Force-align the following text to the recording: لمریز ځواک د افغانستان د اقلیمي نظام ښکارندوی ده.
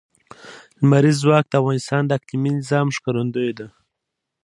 لمریز 0.81 1.17
ځواک 1.23 1.45
د 1.49 1.53
افغانستان 1.61 2.01
د 2.05 2.11
اقلیمي 2.19 2.51
نظام 2.59 2.87
ښکارندوی 2.95 3.51
ده. 3.59 3.67